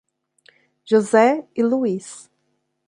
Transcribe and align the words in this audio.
José 0.83 1.47
e 1.55 1.61
Luiz 1.61 2.27